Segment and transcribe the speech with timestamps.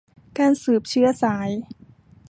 [0.39, 1.49] การสืบเชื้อสาย